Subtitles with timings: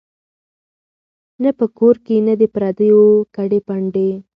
[1.43, 3.01] نه په کور کي د پردیو
[3.35, 4.09] کډي پنډي